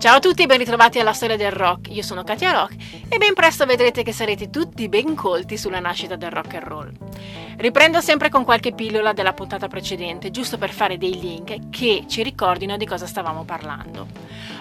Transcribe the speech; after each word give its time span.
Ciao 0.00 0.16
a 0.16 0.18
tutti 0.18 0.44
e 0.44 0.46
ben 0.46 0.56
ritrovati 0.56 0.98
alla 0.98 1.12
storia 1.12 1.36
del 1.36 1.52
rock. 1.52 1.90
Io 1.90 2.00
sono 2.02 2.24
Katia 2.24 2.52
Rock 2.52 2.74
e 3.06 3.18
ben 3.18 3.34
presto 3.34 3.66
vedrete 3.66 4.02
che 4.02 4.12
sarete 4.12 4.48
tutti 4.48 4.88
ben 4.88 5.14
colti 5.14 5.58
sulla 5.58 5.78
nascita 5.78 6.16
del 6.16 6.30
rock 6.30 6.54
and 6.54 6.62
roll. 6.62 6.90
Riprendo 7.60 8.00
sempre 8.00 8.30
con 8.30 8.42
qualche 8.42 8.72
pillola 8.72 9.12
della 9.12 9.34
puntata 9.34 9.68
precedente, 9.68 10.30
giusto 10.30 10.56
per 10.56 10.70
fare 10.70 10.96
dei 10.96 11.20
link 11.20 11.68
che 11.68 12.04
ci 12.06 12.22
ricordino 12.22 12.78
di 12.78 12.86
cosa 12.86 13.06
stavamo 13.06 13.44
parlando. 13.44 14.06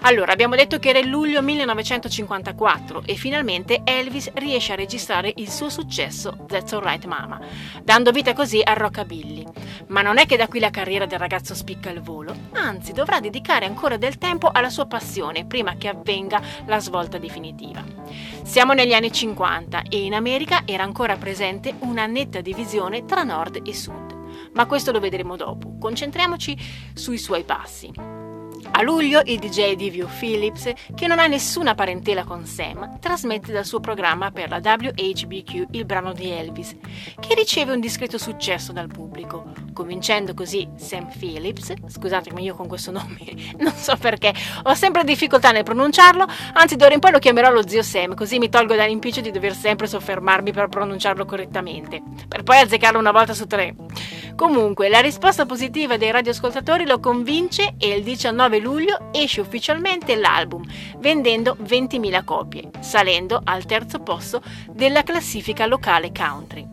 Allora, 0.01 0.33
abbiamo 0.33 0.57
detto 0.57 0.79
che 0.79 0.89
era 0.89 0.99
il 0.99 1.07
luglio 1.07 1.41
1954 1.41 3.03
e 3.05 3.15
finalmente 3.15 3.83
Elvis 3.85 4.29
riesce 4.33 4.73
a 4.73 4.75
registrare 4.75 5.31
il 5.37 5.49
suo 5.49 5.69
successo 5.69 6.39
That's 6.45 6.73
Alright 6.73 7.05
Mama, 7.05 7.39
dando 7.81 8.11
vita 8.11 8.33
così 8.33 8.59
al 8.61 8.75
rockabilly. 8.75 9.45
Ma 9.87 10.01
non 10.01 10.17
è 10.17 10.25
che 10.25 10.35
da 10.35 10.47
qui 10.47 10.59
la 10.59 10.69
carriera 10.69 11.05
del 11.05 11.19
ragazzo 11.19 11.55
spicca 11.55 11.89
il 11.89 12.01
volo, 12.01 12.35
anzi 12.51 12.91
dovrà 12.91 13.21
dedicare 13.21 13.65
ancora 13.65 13.95
del 13.95 14.17
tempo 14.17 14.49
alla 14.51 14.69
sua 14.69 14.87
passione 14.87 15.45
prima 15.45 15.75
che 15.77 15.87
avvenga 15.87 16.41
la 16.65 16.79
svolta 16.79 17.17
definitiva. 17.17 17.81
Siamo 18.49 18.73
negli 18.73 18.93
anni 18.93 19.11
50 19.11 19.83
e 19.83 20.05
in 20.05 20.15
America 20.15 20.63
era 20.65 20.81
ancora 20.81 21.17
presente 21.17 21.75
una 21.81 22.07
netta 22.07 22.41
divisione 22.41 23.05
tra 23.05 23.21
nord 23.21 23.61
e 23.63 23.75
sud, 23.75 24.51
ma 24.53 24.65
questo 24.65 24.91
lo 24.91 24.99
vedremo 24.99 25.35
dopo. 25.35 25.77
Concentriamoci 25.77 26.57
sui 26.95 27.19
suoi 27.19 27.43
passi. 27.43 28.18
A 28.79 28.81
luglio 28.81 29.19
il 29.25 29.39
DJ 29.39 29.73
D.V. 29.75 30.07
Phillips, 30.19 30.71
che 30.95 31.05
non 31.05 31.19
ha 31.19 31.27
nessuna 31.27 31.75
parentela 31.75 32.23
con 32.23 32.45
Sam, 32.45 32.97
trasmette 33.01 33.51
dal 33.51 33.65
suo 33.65 33.81
programma 33.81 34.31
per 34.31 34.47
la 34.47 34.61
WHBQ 34.63 35.65
il 35.71 35.83
brano 35.83 36.13
di 36.13 36.31
Elvis, 36.31 36.77
che 37.19 37.35
riceve 37.35 37.73
un 37.73 37.81
discreto 37.81 38.17
successo 38.17 38.71
dal 38.71 38.87
pubblico, 38.87 39.51
convincendo 39.73 40.33
così 40.33 40.65
Sam 40.77 41.09
Phillips, 41.09 41.73
scusatemi 41.87 42.41
io 42.41 42.55
con 42.55 42.69
questo 42.69 42.91
nome, 42.95 43.17
non 43.57 43.73
so 43.73 43.97
perché, 43.97 44.33
ho 44.63 44.73
sempre 44.75 45.03
difficoltà 45.03 45.51
nel 45.51 45.63
pronunciarlo, 45.63 46.25
anzi 46.53 46.77
d'ora 46.77 46.93
in 46.93 47.01
poi 47.01 47.11
lo 47.11 47.19
chiamerò 47.19 47.51
lo 47.51 47.67
zio 47.67 47.83
Sam, 47.83 48.15
così 48.15 48.37
mi 48.37 48.47
tolgo 48.47 48.75
dall'impiccio 48.75 49.19
di 49.19 49.31
dover 49.31 49.55
sempre 49.55 49.87
soffermarmi 49.87 50.53
per 50.53 50.69
pronunciarlo 50.69 51.25
correttamente, 51.25 52.01
per 52.29 52.43
poi 52.43 52.59
azzeccarlo 52.59 52.97
una 52.97 53.11
volta 53.11 53.33
su 53.33 53.45
tre. 53.45 53.75
Comunque, 54.37 54.87
la 54.87 55.01
risposta 55.01 55.45
positiva 55.45 55.97
dei 55.97 56.11
radioascoltatori 56.11 56.85
lo 56.85 57.01
convince 57.01 57.73
e 57.77 57.89
il 57.89 58.03
19 58.03 58.59
luglio 58.59 58.68
esce 59.11 59.41
ufficialmente 59.41 60.15
l'album, 60.15 60.63
vendendo 60.97 61.57
20.000 61.61 62.23
copie, 62.23 62.69
salendo 62.79 63.41
al 63.43 63.65
terzo 63.65 63.99
posto 63.99 64.41
della 64.67 65.03
classifica 65.03 65.65
locale 65.65 66.11
country. 66.11 66.67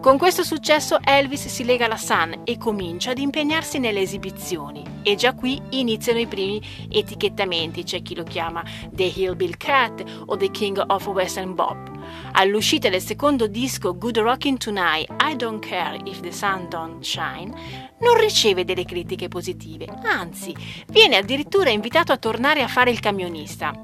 Con 0.00 0.18
questo 0.18 0.44
successo 0.44 0.98
Elvis 1.02 1.46
si 1.48 1.64
lega 1.64 1.86
alla 1.86 1.96
Sun 1.96 2.42
e 2.44 2.58
comincia 2.58 3.10
ad 3.10 3.18
impegnarsi 3.18 3.78
nelle 3.78 4.00
esibizioni 4.00 4.84
e 5.02 5.16
già 5.16 5.34
qui 5.34 5.60
iniziano 5.70 6.18
i 6.18 6.26
primi 6.26 6.60
etichettamenti, 6.88 7.82
c'è 7.82 8.02
chi 8.02 8.14
lo 8.14 8.22
chiama 8.22 8.62
The 8.90 9.12
Hillbill 9.14 9.56
Cat 9.56 10.04
o 10.26 10.36
The 10.36 10.50
King 10.50 10.82
of 10.86 11.06
Western 11.08 11.54
Bob. 11.54 11.95
All'uscita 12.32 12.88
del 12.88 13.00
secondo 13.00 13.46
disco 13.46 13.96
Good 13.96 14.18
Rockin' 14.18 14.58
Tonight, 14.58 15.14
I 15.22 15.36
Don't 15.36 15.64
Care 15.64 15.98
If 16.04 16.20
the 16.20 16.32
Sun 16.32 16.68
Don't 16.68 17.02
Shine, 17.02 17.94
non 18.00 18.18
riceve 18.18 18.64
delle 18.64 18.84
critiche 18.84 19.28
positive, 19.28 19.86
anzi, 20.04 20.54
viene 20.88 21.16
addirittura 21.16 21.70
invitato 21.70 22.12
a 22.12 22.18
tornare 22.18 22.62
a 22.62 22.68
fare 22.68 22.90
il 22.90 23.00
camionista. 23.00 23.78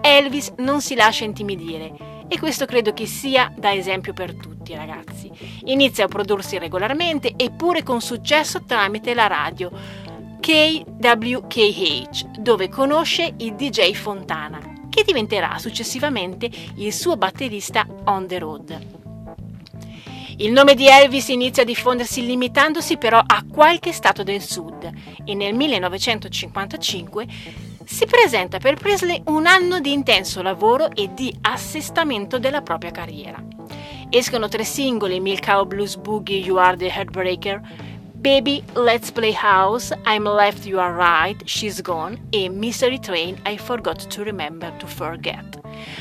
Elvis 0.00 0.52
non 0.58 0.80
si 0.80 0.94
lascia 0.94 1.24
intimidire 1.24 2.24
e 2.28 2.38
questo 2.38 2.64
credo 2.64 2.92
che 2.92 3.06
sia 3.06 3.52
da 3.56 3.72
esempio 3.72 4.12
per 4.12 4.34
tutti 4.34 4.74
ragazzi. 4.74 5.30
Inizia 5.64 6.06
a 6.06 6.08
prodursi 6.08 6.58
regolarmente 6.58 7.34
eppure 7.36 7.82
con 7.82 8.00
successo 8.00 8.64
tramite 8.64 9.14
la 9.14 9.26
radio 9.26 9.70
KWKH, 10.40 12.38
dove 12.40 12.68
conosce 12.68 13.34
il 13.38 13.54
DJ 13.54 13.92
Fontana, 13.92 14.71
che 14.92 15.04
diventerà 15.04 15.56
successivamente 15.58 16.50
il 16.76 16.92
suo 16.92 17.16
batterista 17.16 17.86
on 18.04 18.26
the 18.26 18.38
road. 18.38 19.00
Il 20.36 20.52
nome 20.52 20.74
di 20.74 20.86
Elvis 20.86 21.28
inizia 21.28 21.62
a 21.62 21.66
diffondersi 21.66 22.26
limitandosi 22.26 22.98
però 22.98 23.22
a 23.24 23.44
qualche 23.50 23.92
stato 23.92 24.22
del 24.22 24.42
sud 24.42 24.90
e 25.24 25.34
nel 25.34 25.54
1955 25.54 27.26
si 27.84 28.04
presenta 28.04 28.58
per 28.58 28.74
Presley 28.74 29.22
un 29.26 29.46
anno 29.46 29.80
di 29.80 29.92
intenso 29.92 30.42
lavoro 30.42 30.90
e 30.90 31.14
di 31.14 31.34
assestamento 31.40 32.38
della 32.38 32.60
propria 32.60 32.90
carriera. 32.90 33.42
Escono 34.10 34.48
tre 34.48 34.64
singoli, 34.64 35.20
Milk 35.20 35.46
Cow 35.46 35.64
Blues 35.64 35.96
Boogie, 35.96 36.36
You 36.36 36.56
Are 36.56 36.76
the 36.76 36.88
Heartbreaker, 36.88 37.60
Baby, 38.22 38.62
Let's 38.74 39.10
Play 39.10 39.32
House, 39.32 39.92
I'm 40.06 40.22
Left, 40.28 40.64
You 40.64 40.78
Are 40.78 40.94
Right, 40.94 41.42
She's 41.44 41.80
Gone 41.80 42.28
e 42.30 42.48
Mystery 42.48 43.00
Train, 43.00 43.36
I 43.44 43.58
Forgot 43.58 44.06
to 44.06 44.22
Remember 44.22 44.70
to 44.76 44.86
Forget. 44.86 45.58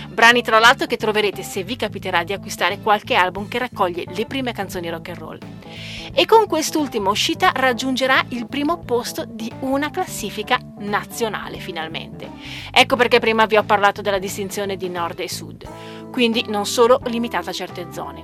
Brani 0.10 0.44
tra 0.44 0.60
l'altro 0.60 0.86
che 0.86 0.98
troverete 0.98 1.42
se 1.42 1.64
vi 1.64 1.76
capiterà 1.76 2.24
di 2.24 2.32
acquistare 2.32 2.78
qualche 2.80 3.16
album 3.16 3.48
che 3.48 3.58
raccoglie 3.58 4.06
le 4.08 4.28
prime 4.28 4.54
canzoni 4.54 4.92
rock 4.92 5.10
and 5.10 5.18
roll. 5.18 5.40
E 6.14 6.26
con 6.26 6.46
quest'ultima 6.46 7.10
uscita 7.10 7.52
raggiungerà 7.56 8.24
il 8.30 8.46
primo 8.48 8.78
posto 8.78 9.26
di 9.26 9.52
una 9.62 9.90
classifica 9.90 10.60
nazionale 10.78 11.58
finalmente. 11.58 12.30
Ecco 12.72 12.98
perché 12.98 13.18
prima 13.18 13.48
vi 13.48 13.58
ho 13.58 13.64
parlato 13.64 14.04
della 14.04 14.20
distinzione 14.20 14.76
di 14.76 14.90
nord 14.90 15.22
e 15.22 15.28
sud 15.28 15.68
quindi 16.12 16.46
non 16.48 16.66
solo 16.66 17.00
limitata 17.06 17.50
a 17.50 17.54
certe 17.54 17.88
zone. 17.92 18.22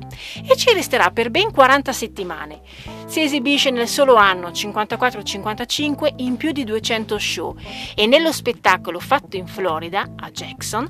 E 0.47 0.55
ci 0.55 0.73
resterà 0.73 1.09
per 1.09 1.31
ben 1.31 1.51
40 1.51 1.91
settimane. 1.91 2.61
Si 3.07 3.21
esibisce 3.21 3.71
nel 3.71 3.87
solo 3.87 4.15
anno 4.15 4.49
54-55 4.49 6.13
in 6.17 6.37
più 6.37 6.51
di 6.51 6.63
200 6.63 7.17
show 7.17 7.55
e 7.95 8.05
nello 8.05 8.31
spettacolo 8.31 8.99
fatto 8.99 9.37
in 9.37 9.47
Florida, 9.47 10.13
a 10.17 10.29
Jackson, 10.29 10.87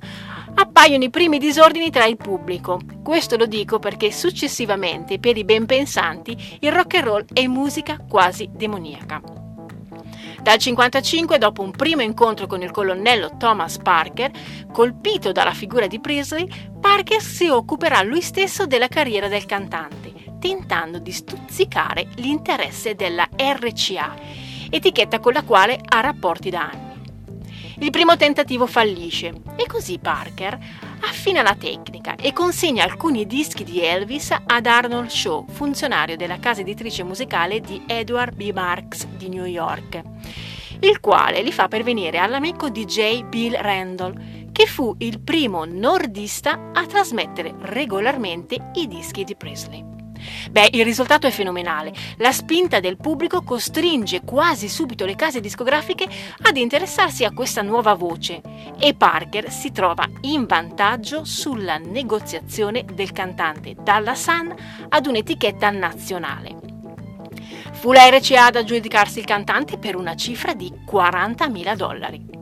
appaiono 0.55 1.03
i 1.03 1.09
primi 1.09 1.37
disordini 1.37 1.89
tra 1.89 2.05
il 2.05 2.17
pubblico. 2.17 2.79
Questo 3.03 3.37
lo 3.37 3.45
dico 3.45 3.79
perché 3.79 4.11
successivamente, 4.11 5.19
per 5.19 5.37
i 5.37 5.45
ben 5.45 5.65
pensanti, 5.65 6.57
il 6.59 6.71
rock 6.71 6.95
and 6.95 7.03
roll 7.05 7.25
è 7.31 7.45
musica 7.47 7.97
quasi 8.07 8.49
demoniaca. 8.51 9.46
Dal 10.47 10.59
1955, 10.59 11.37
dopo 11.39 11.61
un 11.61 11.71
primo 11.71 12.01
incontro 12.01 12.47
con 12.47 12.61
il 12.61 12.71
colonnello 12.71 13.35
Thomas 13.35 13.79
Parker, 13.79 14.31
colpito 14.71 15.33
dalla 15.33 15.51
figura 15.51 15.87
di 15.87 15.99
Presley, 15.99 16.47
Parker 16.79 17.21
si 17.21 17.49
occuperà 17.49 18.01
lui 18.01 18.21
stesso 18.21 18.65
della 18.65 18.87
carriera 18.87 19.27
del 19.27 19.45
cantante, 19.45 20.13
tentando 20.39 20.99
di 20.99 21.11
stuzzicare 21.11 22.07
l'interesse 22.15 22.95
della 22.95 23.27
RCA, 23.35 24.15
etichetta 24.69 25.19
con 25.19 25.33
la 25.33 25.43
quale 25.43 25.81
ha 25.85 25.99
rapporti 25.99 26.49
da 26.49 26.69
anni. 26.71 27.01
Il 27.79 27.91
primo 27.91 28.15
tentativo 28.15 28.67
fallisce 28.67 29.33
e 29.57 29.65
così 29.67 29.99
Parker 29.99 30.57
affina 31.01 31.41
la 31.41 31.55
tecnica 31.55 32.15
e 32.15 32.33
consegna 32.33 32.83
alcuni 32.83 33.25
dischi 33.25 33.63
di 33.63 33.81
Elvis 33.81 34.35
ad 34.45 34.65
Arnold 34.65 35.09
Shaw, 35.09 35.45
funzionario 35.49 36.15
della 36.15 36.39
casa 36.39 36.61
editrice 36.61 37.03
musicale 37.03 37.59
di 37.59 37.83
Edward 37.85 38.35
B. 38.35 38.51
Marks 38.53 39.05
di 39.07 39.29
New 39.29 39.45
York, 39.45 40.01
il 40.79 40.99
quale 40.99 41.41
li 41.41 41.51
fa 41.51 41.67
pervenire 41.67 42.17
all'amico 42.17 42.69
DJ 42.69 43.23
Bill 43.23 43.55
Randall, 43.59 44.51
che 44.51 44.65
fu 44.65 44.95
il 44.99 45.19
primo 45.19 45.65
nordista 45.65 46.71
a 46.73 46.85
trasmettere 46.85 47.53
regolarmente 47.59 48.71
i 48.75 48.87
dischi 48.87 49.23
di 49.23 49.35
Presley. 49.35 49.96
Beh, 50.51 50.69
il 50.71 50.83
risultato 50.83 51.27
è 51.27 51.31
fenomenale. 51.31 51.93
La 52.17 52.31
spinta 52.31 52.79
del 52.79 52.97
pubblico 52.97 53.43
costringe 53.43 54.21
quasi 54.21 54.69
subito 54.69 55.05
le 55.05 55.15
case 55.15 55.39
discografiche 55.39 56.07
ad 56.41 56.57
interessarsi 56.57 57.23
a 57.23 57.31
questa 57.31 57.61
nuova 57.61 57.93
voce 57.93 58.41
e 58.79 58.93
Parker 58.93 59.51
si 59.51 59.71
trova 59.71 60.07
in 60.21 60.45
vantaggio 60.45 61.25
sulla 61.25 61.77
negoziazione 61.77 62.85
del 62.93 63.11
cantante 63.11 63.75
dalla 63.79 64.15
Sun 64.15 64.53
ad 64.89 65.05
un'etichetta 65.05 65.69
nazionale. 65.69 66.55
Fu 67.71 67.91
la 67.91 68.09
RCA 68.09 68.45
ad 68.45 68.55
aggiudicarsi 68.55 69.19
il 69.19 69.25
cantante 69.25 69.77
per 69.77 69.95
una 69.95 70.15
cifra 70.15 70.53
di 70.53 70.71
40.000 70.89 71.75
dollari. 71.75 72.36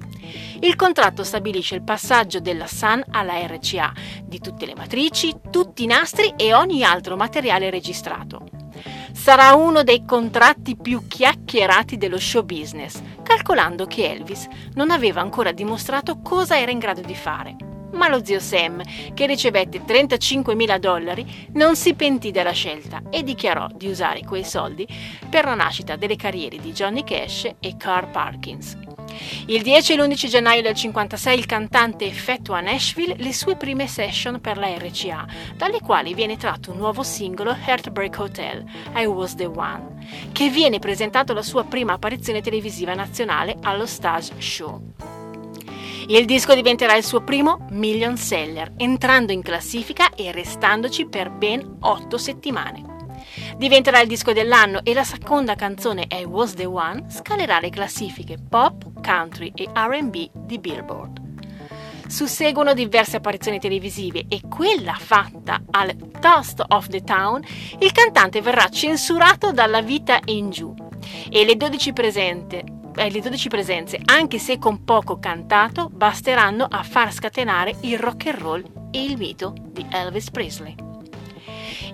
Il 0.62 0.76
contratto 0.76 1.24
stabilisce 1.24 1.76
il 1.76 1.84
passaggio 1.84 2.40
della 2.40 2.68
Sun 2.68 3.04
alla 3.12 3.46
RCA 3.46 3.94
di 4.24 4.40
tutte 4.40 4.66
le 4.66 4.76
matrici, 4.76 5.34
tutti 5.50 5.84
i 5.84 5.88
nastri 5.88 6.34
e 6.36 6.54
ogni 6.54 6.84
altro 6.84 7.16
materiale 7.16 7.70
registrato. 7.70 8.48
Sarà 9.14 9.56
uno 9.56 9.84
dei 9.84 10.06
contratti 10.06 10.76
più 10.76 11.08
chiacchierati 11.08 11.98
dello 11.98 12.20
show 12.20 12.44
business, 12.44 13.02
calcolando 13.24 13.86
che 13.86 14.12
Elvis 14.12 14.48
non 14.74 14.92
aveva 14.92 15.22
ancora 15.22 15.52
dimostrato 15.52 16.20
cosa 16.22 16.60
era 16.60 16.72
in 16.72 16.80
grado 16.80 17.02
di 17.02 17.16
fare. 17.16 17.56
Ma 17.94 18.10
lo 18.10 18.24
zio 18.24 18.40
Sam, 18.40 18.82
che 19.14 19.26
ricevette 19.26 19.82
35.000 19.82 20.78
dollari, 20.78 21.48
non 21.54 21.76
si 21.78 21.94
pentì 21.94 22.32
della 22.32 22.52
scelta 22.52 23.02
e 23.10 23.24
dichiarò 23.24 23.68
di 23.74 23.88
usare 23.88 24.22
quei 24.26 24.44
soldi 24.44 24.86
per 25.30 25.46
la 25.46 25.56
nascita 25.56 25.96
delle 25.96 26.18
carriere 26.18 26.58
di 26.58 26.74
Johnny 26.74 27.04
Cash 27.04 27.50
e 27.60 27.78
Carl 27.78 28.10
Parkins. 28.10 28.78
Il 29.48 29.62
10 29.62 29.94
e 29.94 29.96
l'11 29.96 30.28
gennaio 30.28 30.62
del 30.62 30.74
56 30.74 31.38
il 31.38 31.46
cantante 31.46 32.06
effettua 32.06 32.58
a 32.58 32.62
Nashville 32.62 33.16
le 33.18 33.34
sue 33.34 33.56
prime 33.56 33.88
session 33.88 34.40
per 34.42 34.58
la 34.58 34.76
RCA, 34.78 35.26
dalle 35.56 35.80
quali 35.80 36.14
viene 36.14 36.38
tratto 36.38 36.72
un 36.72 36.78
nuovo 36.78 37.04
singolo 37.04 37.56
Heartbreak 37.66 38.18
Hotel, 38.18 38.64
I 38.96 39.06
Was 39.06 39.36
the 39.36 39.46
One, 39.46 40.06
che 40.32 40.50
viene 40.50 40.80
presentato 40.80 41.32
alla 41.32 41.42
sua 41.42 41.64
prima 41.64 41.94
apparizione 41.94 42.42
televisiva 42.42 42.94
nazionale 42.94 43.58
allo 43.62 43.86
Stage 43.86 44.34
Show. 44.40 44.94
Il 46.08 46.26
disco 46.26 46.54
diventerà 46.54 46.96
il 46.96 47.04
suo 47.04 47.22
primo 47.22 47.66
million 47.72 48.16
seller, 48.16 48.74
entrando 48.78 49.32
in 49.32 49.42
classifica 49.42 50.14
e 50.14 50.32
restandoci 50.32 51.08
per 51.08 51.32
ben 51.32 51.78
otto 51.80 52.20
settimane. 52.20 52.95
Diventerà 53.58 54.02
il 54.02 54.08
disco 54.08 54.34
dell'anno 54.34 54.84
e 54.84 54.94
la 54.94 55.04
seconda 55.04 55.56
canzone 55.56 56.08
I 56.12 56.26
Was 56.26 56.54
the 56.54 56.66
One 56.66 57.06
scalerà 57.10 57.60
le 57.60 57.70
classifiche 57.70 58.38
pop, 58.38 59.02
country 59.02 59.52
e 59.56 59.70
RB 59.74 60.30
di 60.34 60.60
Billboard. 60.60 61.24
Susseguono 62.08 62.74
diverse 62.74 63.18
apparizioni 63.18 63.60
televisive 63.60 64.26
e 64.28 64.42
quella 64.48 64.94
fatta 64.94 65.64
al 65.72 65.96
Toast 66.20 66.64
of 66.68 66.88
the 66.88 67.02
Town, 67.02 67.44
il 67.80 67.92
cantante 67.92 68.42
verrà 68.42 68.68
censurato 68.70 69.52
dalla 69.52 69.82
vita 69.82 70.20
in 70.26 70.50
giù 70.50 70.74
e 71.30 71.46
le 71.46 71.56
12 71.56 71.94
presenti 71.94 72.74
eh, 72.96 73.10
le 73.10 73.20
12 73.20 73.50
presenze, 73.50 74.00
anche 74.06 74.40
se 74.40 74.58
con 74.58 74.84
poco 74.84 75.20
cantato, 75.20 75.90
basteranno 75.92 76.66
a 76.70 76.82
far 76.84 77.12
scatenare 77.12 77.76
il 77.82 78.00
rock 78.00 78.28
and 78.28 78.38
roll 78.38 78.64
e 78.92 79.04
il 79.04 79.18
mito 79.18 79.54
di 79.72 79.86
Elvis 79.90 80.32
Presley. 80.32 80.85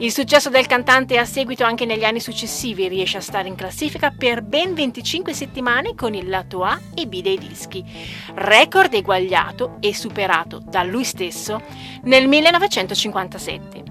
Il 0.02 0.12
successo 0.12 0.50
del 0.50 0.66
cantante 0.66 1.20
a 1.20 1.26
seguito 1.26 1.64
anche 1.64 1.86
negli 1.86 2.04
anni 2.04 2.20
successivi 2.20 2.88
riesce 2.88 3.18
a 3.18 3.22
stare 3.22 3.48
in 3.48 3.54
classifica 3.54 4.10
per 4.10 4.42
ben 4.42 4.74
25 4.74 5.32
settimane 5.32 5.94
con 5.94 6.16
il 6.16 6.28
lato 6.28 6.64
A 6.64 6.80
e 6.96 7.06
B 7.06 7.22
dei 7.22 7.38
dischi, 7.38 7.86
record 8.34 8.96
eguagliato 8.96 9.78
e 9.80 9.94
superato 9.94 10.58
da 10.58 10.82
lui 10.82 11.04
stesso 11.04 11.62
nel 12.06 12.28
1957. 12.28 13.91